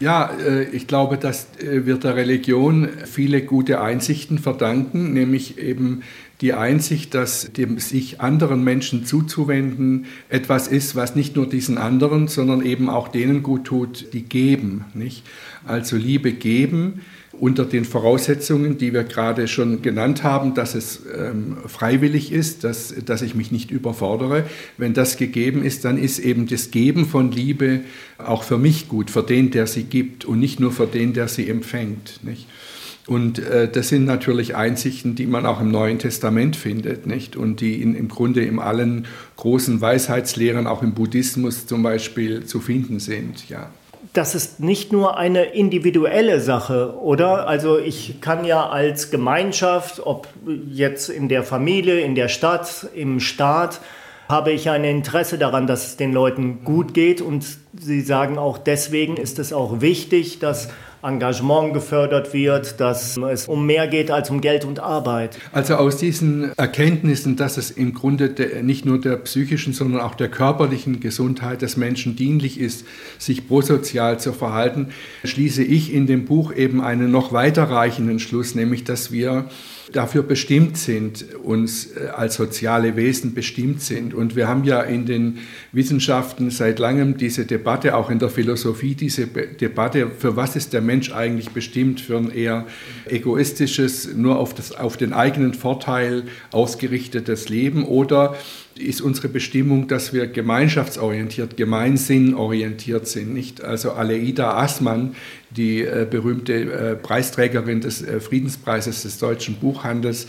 Ja, 0.02 0.30
äh, 0.44 0.64
ich 0.64 0.88
glaube, 0.88 1.16
das 1.16 1.46
äh, 1.60 1.86
wird 1.86 2.02
der 2.02 2.16
Religion 2.16 2.88
viele 3.04 3.42
gute 3.42 3.80
Einsichten 3.80 4.38
verdanken, 4.38 5.12
nämlich 5.12 5.58
eben 5.58 6.02
die 6.42 6.52
Einsicht, 6.52 7.14
dass 7.14 7.52
dem 7.52 7.78
sich 7.78 8.20
anderen 8.20 8.64
Menschen 8.64 9.06
zuzuwenden 9.06 10.06
etwas 10.28 10.66
ist, 10.68 10.96
was 10.96 11.14
nicht 11.14 11.36
nur 11.36 11.48
diesen 11.48 11.78
anderen, 11.78 12.26
sondern 12.26 12.66
eben 12.66 12.90
auch 12.90 13.08
denen 13.08 13.42
gut 13.42 13.64
tut, 13.64 14.12
die 14.12 14.22
geben. 14.22 14.84
Nicht? 14.92 15.22
Also 15.64 15.96
Liebe 15.96 16.32
geben 16.32 17.00
unter 17.32 17.64
den 17.64 17.84
Voraussetzungen, 17.84 18.76
die 18.76 18.92
wir 18.92 19.04
gerade 19.04 19.48
schon 19.48 19.82
genannt 19.82 20.22
haben, 20.22 20.54
dass 20.54 20.74
es 20.74 21.02
ähm, 21.16 21.56
freiwillig 21.66 22.30
ist, 22.30 22.64
dass, 22.64 22.94
dass 23.04 23.22
ich 23.22 23.34
mich 23.34 23.50
nicht 23.50 23.70
überfordere. 23.70 24.44
Wenn 24.76 24.94
das 24.94 25.16
gegeben 25.16 25.64
ist, 25.64 25.84
dann 25.84 25.96
ist 25.96 26.18
eben 26.18 26.46
das 26.46 26.70
Geben 26.70 27.06
von 27.06 27.32
Liebe 27.32 27.80
auch 28.18 28.42
für 28.42 28.58
mich 28.58 28.88
gut, 28.88 29.10
für 29.10 29.22
den, 29.22 29.50
der 29.50 29.66
sie 29.66 29.84
gibt 29.84 30.24
und 30.24 30.40
nicht 30.40 30.60
nur 30.60 30.72
für 30.72 30.86
den, 30.86 31.14
der 31.14 31.28
sie 31.28 31.48
empfängt. 31.48 32.20
Nicht? 32.22 32.46
Und 33.06 33.38
äh, 33.40 33.68
das 33.68 33.88
sind 33.88 34.04
natürlich 34.04 34.54
Einsichten, 34.54 35.14
die 35.14 35.26
man 35.26 35.44
auch 35.44 35.60
im 35.60 35.70
Neuen 35.70 35.98
Testament 35.98 36.54
findet, 36.54 37.06
nicht? 37.06 37.36
Und 37.36 37.60
die 37.60 37.82
in, 37.82 37.94
im 37.94 38.08
Grunde 38.08 38.44
in 38.44 38.58
allen 38.58 39.06
großen 39.36 39.80
Weisheitslehren, 39.80 40.66
auch 40.66 40.82
im 40.82 40.94
Buddhismus 40.94 41.66
zum 41.66 41.82
Beispiel, 41.82 42.44
zu 42.44 42.60
finden 42.60 43.00
sind. 43.00 43.48
Ja 43.48 43.70
das 44.12 44.34
ist 44.34 44.60
nicht 44.60 44.92
nur 44.92 45.16
eine 45.16 45.44
individuelle 45.44 46.40
Sache, 46.40 46.94
oder? 47.00 47.48
Also 47.48 47.78
ich 47.78 48.20
kann 48.20 48.44
ja 48.44 48.68
als 48.68 49.10
Gemeinschaft, 49.10 50.00
ob 50.04 50.28
jetzt 50.68 51.08
in 51.08 51.28
der 51.28 51.44
Familie, 51.44 52.00
in 52.00 52.14
der 52.14 52.28
Stadt, 52.28 52.88
im 52.94 53.20
Staat, 53.20 53.80
habe 54.28 54.52
ich 54.52 54.70
ein 54.70 54.84
Interesse 54.84 55.38
daran, 55.38 55.66
dass 55.66 55.86
es 55.86 55.96
den 55.96 56.12
Leuten 56.12 56.64
gut 56.64 56.94
geht. 56.94 57.20
Und 57.20 57.44
Sie 57.78 58.00
sagen 58.00 58.38
auch, 58.38 58.58
deswegen 58.58 59.16
ist 59.16 59.38
es 59.38 59.52
auch 59.52 59.80
wichtig, 59.80 60.38
dass 60.38 60.68
Engagement 61.02 61.74
gefördert 61.74 62.32
wird, 62.32 62.80
dass 62.80 63.16
es 63.16 63.48
um 63.48 63.66
mehr 63.66 63.88
geht 63.88 64.10
als 64.10 64.30
um 64.30 64.40
Geld 64.40 64.64
und 64.64 64.78
Arbeit. 64.78 65.38
Also 65.50 65.74
aus 65.74 65.96
diesen 65.96 66.56
Erkenntnissen, 66.56 67.36
dass 67.36 67.56
es 67.56 67.70
im 67.70 67.92
Grunde 67.92 68.30
der, 68.30 68.62
nicht 68.62 68.84
nur 68.84 69.00
der 69.00 69.16
psychischen, 69.16 69.72
sondern 69.72 70.00
auch 70.00 70.14
der 70.14 70.28
körperlichen 70.28 71.00
Gesundheit 71.00 71.62
des 71.62 71.76
Menschen 71.76 72.14
dienlich 72.14 72.60
ist, 72.60 72.86
sich 73.18 73.48
prosozial 73.48 74.20
zu 74.20 74.32
verhalten, 74.32 74.88
schließe 75.24 75.64
ich 75.64 75.92
in 75.92 76.06
dem 76.06 76.24
Buch 76.24 76.54
eben 76.54 76.80
einen 76.80 77.10
noch 77.10 77.32
weiterreichenden 77.32 78.20
Schluss, 78.20 78.54
nämlich 78.54 78.84
dass 78.84 79.10
wir 79.10 79.46
dafür 79.92 80.22
bestimmt 80.22 80.76
sind, 80.76 81.34
uns 81.42 81.96
äh, 81.96 82.08
als 82.08 82.34
soziale 82.34 82.96
Wesen 82.96 83.34
bestimmt 83.34 83.82
sind. 83.82 84.14
Und 84.14 84.36
wir 84.36 84.48
haben 84.48 84.64
ja 84.64 84.80
in 84.82 85.06
den 85.06 85.38
Wissenschaften 85.72 86.50
seit 86.50 86.78
langem 86.78 87.16
diese 87.16 87.46
Debatte, 87.46 87.96
auch 87.96 88.10
in 88.10 88.18
der 88.18 88.28
Philosophie, 88.28 88.94
diese 88.94 89.26
Debatte, 89.26 90.10
für 90.18 90.36
was 90.36 90.56
ist 90.56 90.72
der 90.72 90.80
Mensch 90.80 91.12
eigentlich 91.12 91.50
bestimmt, 91.50 92.00
für 92.00 92.16
ein 92.16 92.30
eher 92.30 92.66
egoistisches, 93.06 94.14
nur 94.14 94.38
auf, 94.38 94.54
das, 94.54 94.72
auf 94.72 94.96
den 94.96 95.12
eigenen 95.12 95.54
Vorteil 95.54 96.24
ausgerichtetes 96.50 97.48
Leben 97.48 97.84
oder 97.84 98.36
ist 98.78 99.00
unsere 99.00 99.28
Bestimmung, 99.28 99.88
dass 99.88 100.12
wir 100.12 100.26
gemeinschaftsorientiert, 100.26 101.56
gemeinsinnorientiert 101.56 103.06
sind. 103.06 103.34
Nicht? 103.34 103.62
Also 103.62 103.92
Aleida 103.92 104.56
Assmann, 104.56 105.14
die 105.50 105.82
äh, 105.82 106.06
berühmte 106.08 106.54
äh, 106.54 106.96
Preisträgerin 106.96 107.80
des 107.80 108.02
äh, 108.02 108.20
Friedenspreises 108.20 109.02
des 109.02 109.18
deutschen 109.18 109.56
Buchhandels, 109.56 110.26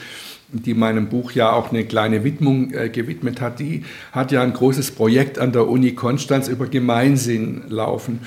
die 0.54 0.74
meinem 0.74 1.10
Buch 1.10 1.32
ja 1.32 1.52
auch 1.52 1.72
eine 1.72 1.84
kleine 1.84 2.24
Widmung 2.24 2.74
äh, 2.74 2.90
gewidmet 2.90 3.42
hat, 3.42 3.60
die 3.60 3.84
hat 4.12 4.32
ja 4.32 4.42
ein 4.42 4.54
großes 4.54 4.92
Projekt 4.92 5.40
an 5.40 5.52
der 5.52 5.68
Uni 5.68 5.94
Konstanz 5.94 6.48
über 6.48 6.68
Gemeinsinn 6.68 7.64
laufen. 7.70 8.20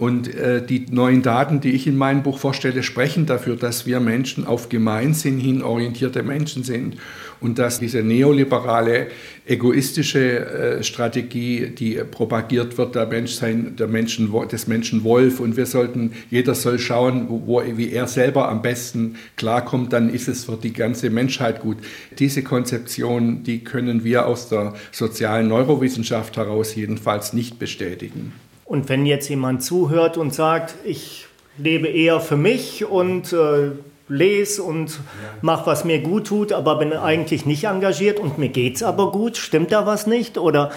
Und 0.00 0.34
äh, 0.34 0.64
die 0.64 0.86
neuen 0.90 1.20
Daten, 1.20 1.60
die 1.60 1.72
ich 1.72 1.86
in 1.86 1.96
meinem 1.96 2.22
Buch 2.22 2.38
vorstelle, 2.38 2.82
sprechen 2.82 3.26
dafür, 3.26 3.56
dass 3.56 3.84
wir 3.84 4.00
Menschen 4.00 4.46
auf 4.46 4.70
Gemeinsinn 4.70 5.38
hin 5.38 5.62
orientierte 5.62 6.22
Menschen 6.22 6.64
sind 6.64 6.96
und 7.40 7.58
dass 7.58 7.80
diese 7.80 8.02
neoliberale, 8.02 9.08
egoistische 9.46 10.78
äh, 10.78 10.82
Strategie, 10.82 11.66
die 11.76 12.00
propagiert 12.10 12.78
wird, 12.78 12.94
der 12.94 13.06
Mensch 13.06 13.32
sein, 13.32 13.76
der 13.76 13.88
Menschen, 13.88 14.32
des 14.50 14.66
Menschen 14.66 15.04
Wolf 15.04 15.38
und 15.38 15.58
wir 15.58 15.66
sollten, 15.66 16.12
jeder 16.30 16.54
soll 16.54 16.78
schauen, 16.78 17.26
wo, 17.28 17.62
wie 17.74 17.90
er 17.90 18.06
selber 18.06 18.48
am 18.48 18.62
besten 18.62 19.16
klarkommt, 19.36 19.92
dann 19.92 20.08
ist 20.08 20.28
es 20.28 20.44
für 20.44 20.56
die 20.56 20.72
ganze 20.72 21.10
Menschheit 21.10 21.60
gut. 21.60 21.69
Diese 22.18 22.42
Konzeption, 22.42 23.42
die 23.42 23.64
können 23.64 24.04
wir 24.04 24.26
aus 24.26 24.48
der 24.48 24.74
sozialen 24.92 25.48
Neurowissenschaft 25.48 26.36
heraus 26.36 26.74
jedenfalls 26.74 27.32
nicht 27.32 27.58
bestätigen. 27.58 28.32
Und 28.64 28.88
wenn 28.88 29.06
jetzt 29.06 29.28
jemand 29.28 29.62
zuhört 29.62 30.16
und 30.16 30.32
sagt, 30.32 30.74
ich 30.84 31.26
lebe 31.58 31.88
eher 31.88 32.20
für 32.20 32.36
mich 32.36 32.84
und 32.84 33.32
äh, 33.32 33.72
lese 34.10 34.62
und 34.62 34.90
ja. 34.90 34.98
mache, 35.40 35.66
was 35.66 35.84
mir 35.84 36.00
gut 36.00 36.26
tut, 36.26 36.52
aber 36.52 36.78
bin 36.78 36.92
eigentlich 36.92 37.46
nicht 37.46 37.64
engagiert 37.64 38.18
und 38.18 38.38
mir 38.38 38.48
geht 38.48 38.76
es 38.76 38.82
aber 38.82 39.12
gut. 39.12 39.36
Stimmt 39.36 39.72
da 39.72 39.86
was 39.86 40.06
nicht? 40.06 40.36
Oder? 40.36 40.72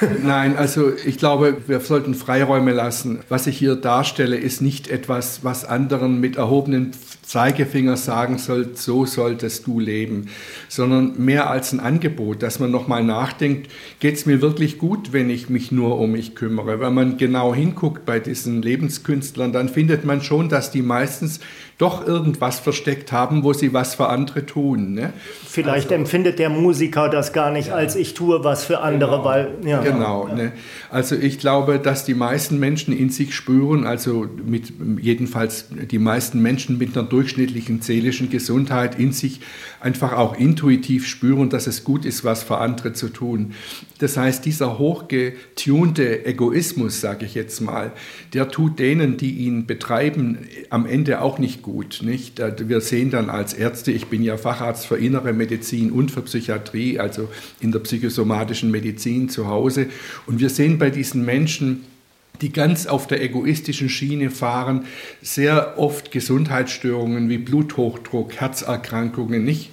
Nein, 0.22 0.56
also 0.56 0.92
ich 1.04 1.18
glaube, 1.18 1.56
wir 1.66 1.80
sollten 1.80 2.14
Freiräume 2.14 2.72
lassen. 2.72 3.20
Was 3.28 3.46
ich 3.46 3.58
hier 3.58 3.74
darstelle, 3.74 4.36
ist 4.36 4.60
nicht 4.60 4.88
etwas, 4.88 5.42
was 5.42 5.64
anderen 5.64 6.20
mit 6.20 6.36
erhobenen 6.36 6.92
Zeigefinger 7.26 7.96
sagen 7.96 8.38
soll, 8.38 8.74
so 8.74 9.06
solltest 9.06 9.66
du 9.66 9.80
leben, 9.80 10.26
sondern 10.68 11.14
mehr 11.24 11.50
als 11.50 11.72
ein 11.72 11.80
Angebot, 11.80 12.42
dass 12.42 12.60
man 12.60 12.70
nochmal 12.70 13.02
nachdenkt, 13.02 13.70
geht 14.00 14.14
es 14.14 14.26
mir 14.26 14.42
wirklich 14.42 14.78
gut, 14.78 15.12
wenn 15.12 15.30
ich 15.30 15.48
mich 15.48 15.72
nur 15.72 15.98
um 15.98 16.12
mich 16.12 16.34
kümmere? 16.34 16.80
Wenn 16.80 16.94
man 16.94 17.16
genau 17.16 17.54
hinguckt 17.54 18.04
bei 18.04 18.20
diesen 18.20 18.62
Lebenskünstlern, 18.62 19.52
dann 19.52 19.68
findet 19.68 20.04
man 20.04 20.22
schon, 20.22 20.48
dass 20.48 20.70
die 20.70 20.82
meistens 20.82 21.40
doch 21.78 22.06
irgendwas 22.06 22.60
versteckt 22.60 23.10
haben, 23.10 23.42
wo 23.42 23.52
sie 23.52 23.72
was 23.72 23.96
für 23.96 24.08
andere 24.08 24.46
tun. 24.46 24.94
Ne? 24.94 25.12
Vielleicht 25.44 25.90
also, 25.90 25.96
empfindet 25.96 26.38
der 26.38 26.48
Musiker 26.48 27.08
das 27.08 27.32
gar 27.32 27.50
nicht 27.50 27.68
ja. 27.68 27.74
als 27.74 27.96
ich 27.96 28.14
tue 28.14 28.44
was 28.44 28.64
für 28.64 28.80
andere, 28.80 29.16
genau, 29.16 29.24
weil 29.24 29.48
ja. 29.64 29.82
Genau. 29.82 30.28
Ja. 30.28 30.34
Ne? 30.34 30.52
Also 30.90 31.16
ich 31.16 31.40
glaube, 31.40 31.80
dass 31.80 32.04
die 32.04 32.14
meisten 32.14 32.60
Menschen 32.60 32.96
in 32.96 33.10
sich 33.10 33.34
spüren, 33.34 33.86
also 33.86 34.26
mit 34.44 34.72
jedenfalls 35.00 35.66
die 35.90 35.98
meisten 35.98 36.40
Menschen 36.40 36.78
mit 36.78 36.96
einer 36.96 37.08
durchschnittlichen 37.14 37.80
seelischen 37.80 38.28
Gesundheit 38.28 38.98
in 38.98 39.12
sich 39.12 39.40
einfach 39.78 40.14
auch 40.14 40.36
intuitiv 40.36 41.06
spüren, 41.06 41.48
dass 41.48 41.68
es 41.68 41.84
gut 41.84 42.04
ist, 42.04 42.24
was 42.24 42.42
für 42.42 42.58
andere 42.58 42.92
zu 42.92 43.08
tun. 43.08 43.52
Das 43.98 44.16
heißt, 44.16 44.44
dieser 44.44 44.80
hochgetunte 44.80 46.26
Egoismus, 46.26 47.00
sage 47.00 47.24
ich 47.24 47.36
jetzt 47.36 47.60
mal, 47.60 47.92
der 48.32 48.48
tut 48.48 48.80
denen, 48.80 49.16
die 49.16 49.30
ihn 49.30 49.66
betreiben, 49.66 50.38
am 50.70 50.86
Ende 50.86 51.20
auch 51.20 51.38
nicht 51.38 51.62
gut. 51.62 52.00
Nicht? 52.02 52.42
Wir 52.66 52.80
sehen 52.80 53.10
dann 53.10 53.30
als 53.30 53.54
Ärzte, 53.54 53.92
ich 53.92 54.06
bin 54.06 54.24
ja 54.24 54.36
Facharzt 54.36 54.86
für 54.86 54.96
innere 54.96 55.32
Medizin 55.32 55.92
und 55.92 56.10
für 56.10 56.22
Psychiatrie, 56.22 56.98
also 56.98 57.28
in 57.60 57.70
der 57.70 57.78
psychosomatischen 57.78 58.72
Medizin 58.72 59.28
zu 59.28 59.46
Hause. 59.46 59.86
Und 60.26 60.40
wir 60.40 60.50
sehen 60.50 60.78
bei 60.78 60.90
diesen 60.90 61.24
Menschen, 61.24 61.84
die 62.40 62.52
ganz 62.52 62.86
auf 62.86 63.06
der 63.06 63.22
egoistischen 63.22 63.88
Schiene 63.88 64.30
fahren, 64.30 64.86
sehr 65.22 65.78
oft 65.78 66.10
Gesundheitsstörungen 66.10 67.28
wie 67.28 67.38
Bluthochdruck, 67.38 68.34
Herzerkrankungen, 68.34 69.44
nicht 69.44 69.70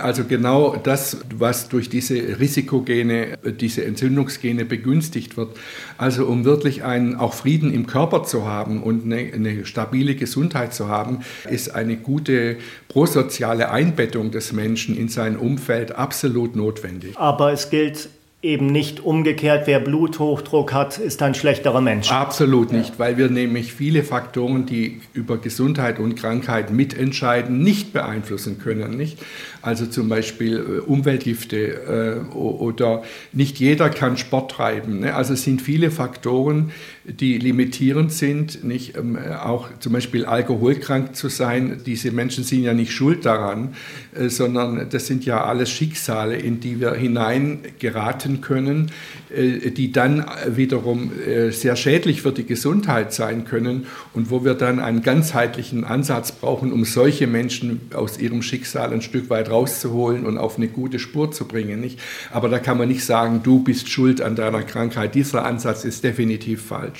Also 0.00 0.24
genau 0.24 0.76
das, 0.76 1.18
was 1.36 1.68
durch 1.68 1.88
diese 1.88 2.38
Risikogene, 2.38 3.36
diese 3.60 3.84
Entzündungsgene 3.84 4.64
begünstigt 4.64 5.36
wird. 5.36 5.56
Also 5.98 6.26
um 6.26 6.44
wirklich 6.44 6.84
einen 6.84 7.16
auch 7.16 7.34
Frieden 7.34 7.74
im 7.74 7.86
Körper 7.86 8.22
zu 8.22 8.46
haben 8.46 8.82
und 8.82 9.04
eine, 9.04 9.32
eine 9.34 9.66
stabile 9.66 10.14
Gesundheit 10.14 10.72
zu 10.72 10.88
haben, 10.88 11.20
ist 11.50 11.74
eine 11.74 11.96
gute 11.96 12.56
prosoziale 12.88 13.70
Einbettung 13.70 14.30
des 14.30 14.52
Menschen 14.52 14.96
in 14.96 15.08
sein 15.08 15.36
Umfeld 15.36 15.92
absolut 15.92 16.54
notwendig. 16.54 17.16
Aber 17.16 17.52
es 17.52 17.68
gilt 17.68 18.08
eben 18.46 18.66
nicht 18.66 19.00
umgekehrt, 19.00 19.66
wer 19.66 19.80
Bluthochdruck 19.80 20.72
hat, 20.72 20.98
ist 20.98 21.20
ein 21.22 21.34
schlechterer 21.34 21.80
Mensch. 21.80 22.10
Absolut 22.10 22.72
nicht, 22.72 22.98
weil 22.98 23.18
wir 23.18 23.28
nämlich 23.28 23.72
viele 23.72 24.02
Faktoren, 24.02 24.64
die 24.64 25.00
über 25.12 25.36
Gesundheit 25.38 25.98
und 25.98 26.14
Krankheit 26.14 26.70
mitentscheiden, 26.70 27.62
nicht 27.62 27.92
beeinflussen 27.92 28.58
können. 28.58 28.96
Nicht? 28.96 29.18
Also 29.62 29.86
zum 29.86 30.08
Beispiel 30.08 30.56
äh, 30.56 30.78
Umweltgifte 30.80 32.22
äh, 32.32 32.34
oder 32.34 33.02
nicht 33.32 33.58
jeder 33.58 33.90
kann 33.90 34.16
Sport 34.16 34.52
treiben. 34.52 35.00
Ne? 35.00 35.14
Also 35.14 35.34
es 35.34 35.42
sind 35.42 35.60
viele 35.60 35.90
Faktoren, 35.90 36.70
die 37.08 37.38
limitierend 37.38 38.12
sind, 38.12 38.64
nicht 38.64 38.96
ähm, 38.96 39.16
auch 39.16 39.68
zum 39.78 39.92
Beispiel 39.92 40.24
alkoholkrank 40.24 41.14
zu 41.14 41.28
sein. 41.28 41.80
Diese 41.86 42.10
Menschen 42.10 42.42
sind 42.42 42.62
ja 42.62 42.74
nicht 42.74 42.92
schuld 42.92 43.24
daran, 43.24 43.74
äh, 44.14 44.28
sondern 44.28 44.88
das 44.90 45.06
sind 45.06 45.24
ja 45.24 45.44
alles 45.44 45.70
Schicksale, 45.70 46.36
in 46.36 46.58
die 46.58 46.80
wir 46.80 46.94
hineingeraten 46.94 48.40
können, 48.40 48.90
äh, 49.30 49.70
die 49.70 49.92
dann 49.92 50.24
wiederum 50.48 51.12
äh, 51.20 51.50
sehr 51.50 51.76
schädlich 51.76 52.22
für 52.22 52.32
die 52.32 52.44
Gesundheit 52.44 53.12
sein 53.12 53.44
können 53.44 53.86
und 54.12 54.30
wo 54.30 54.44
wir 54.44 54.54
dann 54.54 54.80
einen 54.80 55.02
ganzheitlichen 55.02 55.84
Ansatz 55.84 56.32
brauchen, 56.32 56.72
um 56.72 56.84
solche 56.84 57.28
Menschen 57.28 57.82
aus 57.94 58.18
ihrem 58.18 58.42
Schicksal 58.42 58.92
ein 58.92 59.02
Stück 59.02 59.30
weit 59.30 59.48
rauszuholen 59.48 60.26
und 60.26 60.38
auf 60.38 60.56
eine 60.56 60.66
gute 60.66 60.98
Spur 60.98 61.30
zu 61.30 61.46
bringen. 61.46 61.80
Nicht? 61.80 62.00
Aber 62.32 62.48
da 62.48 62.58
kann 62.58 62.78
man 62.78 62.88
nicht 62.88 63.04
sagen, 63.04 63.42
du 63.44 63.60
bist 63.62 63.88
schuld 63.88 64.20
an 64.20 64.34
deiner 64.34 64.64
Krankheit. 64.64 65.14
Dieser 65.14 65.44
Ansatz 65.44 65.84
ist 65.84 66.02
definitiv 66.02 66.62
falsch. 66.62 66.95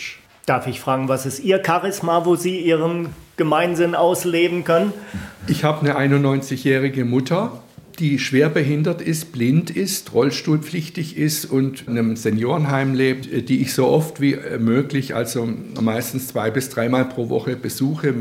Darf 0.47 0.67
ich 0.69 0.81
fragen, 0.81 1.09
was 1.09 1.27
ist 1.27 1.41
Ihr 1.41 1.63
Charisma, 1.65 2.25
wo 2.25 2.37
Sie 2.37 2.61
Ihren 2.61 3.09
Gemeinsinn 3.37 3.95
ausleben 3.95 4.63
können? 4.63 4.93
Ich 5.49 5.65
habe 5.65 5.93
eine 5.93 6.17
91-jährige 6.17 7.05
Mutter, 7.05 7.63
die 7.99 8.19
schwerbehindert 8.19 9.01
ist, 9.01 9.33
blind 9.33 9.71
ist, 9.71 10.13
rollstuhlpflichtig 10.13 11.17
ist 11.17 11.47
und 11.47 11.83
in 11.87 11.99
einem 11.99 12.17
Seniorenheim 12.17 12.95
lebt, 12.95 13.49
die 13.49 13.63
ich 13.63 13.73
so 13.73 13.87
oft 13.87 14.21
wie 14.21 14.37
möglich, 14.59 15.15
also 15.15 15.49
meistens 15.81 16.29
zwei 16.29 16.51
bis 16.51 16.69
dreimal 16.69 17.07
pro 17.07 17.29
Woche 17.29 17.57
besuche. 17.57 18.15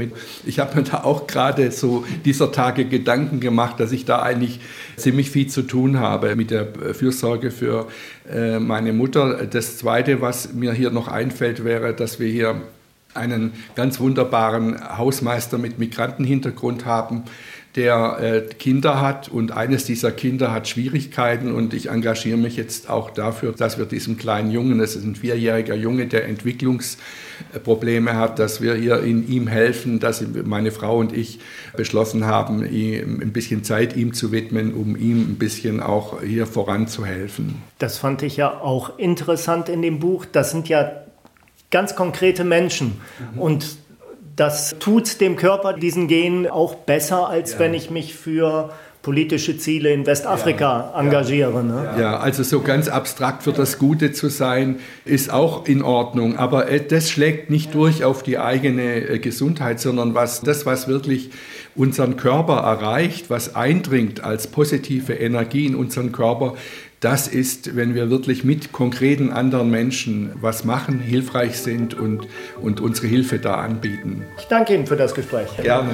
ich 0.45 0.59
habe 0.59 0.75
mir 0.75 0.83
da 0.83 1.03
auch 1.03 1.27
gerade 1.27 1.71
so 1.71 2.05
dieser 2.23 2.51
Tage 2.51 2.85
Gedanken 2.85 3.39
gemacht, 3.39 3.79
dass 3.79 3.91
ich 3.91 4.05
da 4.05 4.21
eigentlich 4.21 4.59
ziemlich 4.95 5.29
viel 5.29 5.47
zu 5.47 5.63
tun 5.63 5.99
habe 5.99 6.35
mit 6.35 6.51
der 6.51 6.67
Fürsorge 6.93 7.51
für 7.51 7.87
äh, 8.31 8.59
meine 8.59 8.93
Mutter. 8.93 9.45
Das 9.45 9.77
Zweite, 9.77 10.21
was 10.21 10.53
mir 10.53 10.73
hier 10.73 10.91
noch 10.91 11.07
einfällt, 11.07 11.63
wäre, 11.63 11.93
dass 11.93 12.19
wir 12.19 12.27
hier 12.27 12.61
einen 13.15 13.53
ganz 13.75 13.99
wunderbaren 13.99 14.97
Hausmeister 14.97 15.57
mit 15.57 15.79
Migrantenhintergrund 15.79 16.85
haben, 16.85 17.23
der 17.75 18.17
äh, 18.21 18.41
Kinder 18.53 19.01
hat 19.01 19.27
und 19.27 19.51
eines 19.51 19.83
dieser 19.83 20.11
Kinder 20.11 20.53
hat 20.53 20.67
Schwierigkeiten 20.67 21.53
und 21.53 21.73
ich 21.73 21.89
engagiere 21.89 22.37
mich 22.37 22.55
jetzt 22.55 22.89
auch 22.89 23.09
dafür, 23.09 23.51
dass 23.51 23.77
wir 23.77 23.85
diesem 23.85 24.17
kleinen 24.17 24.49
Jungen, 24.49 24.77
das 24.77 24.95
ist 24.95 25.03
ein 25.03 25.15
vierjähriger 25.15 25.75
Junge, 25.75 26.07
der 26.07 26.25
Entwicklungsprobleme 26.25 28.15
hat, 28.15 28.39
dass 28.39 28.61
wir 28.61 28.75
hier 28.75 29.01
in 29.03 29.27
ihm 29.27 29.47
helfen, 29.47 29.99
dass 29.99 30.23
meine 30.45 30.71
Frau 30.71 30.99
und 30.99 31.11
ich 31.11 31.39
beschlossen 31.75 32.25
haben, 32.25 32.65
ihm 32.65 33.19
ein 33.21 33.33
bisschen 33.33 33.65
Zeit 33.65 33.97
ihm 33.97 34.13
zu 34.13 34.31
widmen, 34.31 34.73
um 34.73 34.95
ihm 34.95 35.31
ein 35.31 35.35
bisschen 35.35 35.81
auch 35.81 36.21
hier 36.21 36.47
voranzuhelfen. 36.47 37.55
Das 37.79 37.97
fand 37.97 38.23
ich 38.23 38.37
ja 38.37 38.61
auch 38.61 38.97
interessant 38.97 39.67
in 39.67 39.81
dem 39.81 39.99
Buch. 39.99 40.25
Das 40.31 40.51
sind 40.51 40.69
ja 40.69 40.91
ganz 41.71 41.95
konkrete 41.95 42.45
Menschen 42.45 43.01
mhm. 43.33 43.41
und 43.41 43.77
das 44.35 44.75
tut 44.79 45.21
dem 45.21 45.35
Körper 45.35 45.73
diesen 45.73 46.07
Gen 46.07 46.47
auch 46.47 46.75
besser, 46.75 47.29
als 47.29 47.53
ja. 47.53 47.59
wenn 47.59 47.73
ich 47.73 47.89
mich 47.89 48.15
für 48.15 48.71
politische 49.05 49.55
Ziele 49.55 49.93
in 49.93 50.07
Westafrika 50.07 50.91
ja, 50.93 50.99
engagiere. 50.99 51.63
Ne? 51.63 51.93
Ja, 51.99 52.17
also 52.17 52.41
so 52.41 52.61
ganz 52.61 52.87
abstrakt 52.87 53.43
für 53.43 53.53
das 53.53 53.77
Gute 53.77 54.13
zu 54.13 54.29
sein, 54.29 54.79
ist 55.05 55.31
auch 55.31 55.67
in 55.67 55.83
Ordnung. 55.83 56.37
Aber 56.37 56.69
äh, 56.69 56.83
das 56.83 57.11
schlägt 57.11 57.51
nicht 57.51 57.75
durch 57.75 58.03
auf 58.03 58.23
die 58.23 58.39
eigene 58.39 59.07
äh, 59.07 59.19
Gesundheit, 59.19 59.79
sondern 59.79 60.15
was, 60.15 60.41
das, 60.41 60.65
was 60.65 60.87
wirklich 60.87 61.29
unseren 61.75 62.17
Körper 62.17 62.55
erreicht, 62.55 63.29
was 63.29 63.55
eindringt 63.55 64.23
als 64.23 64.47
positive 64.47 65.13
Energie 65.13 65.67
in 65.67 65.75
unseren 65.75 66.11
Körper, 66.11 66.55
das 67.05 67.27
ist, 67.27 67.75
wenn 67.75 67.93
wir 67.93 68.09
wirklich 68.09 68.43
mit 68.43 68.71
konkreten 68.71 69.31
anderen 69.31 69.69
Menschen 69.69 70.31
was 70.41 70.65
machen, 70.65 70.99
hilfreich 70.99 71.59
sind 71.59 71.93
und, 71.93 72.27
und 72.59 72.81
unsere 72.81 73.05
Hilfe 73.05 73.37
da 73.37 73.57
anbieten. 73.57 74.23
Ich 74.39 74.45
danke 74.45 74.73
Ihnen 74.73 74.87
für 74.87 74.95
das 74.95 75.13
Gespräch. 75.13 75.55
Gerne. 75.61 75.91